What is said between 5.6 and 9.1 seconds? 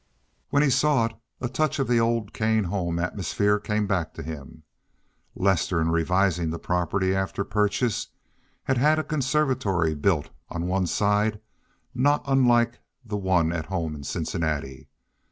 in revising the property after purchase had had a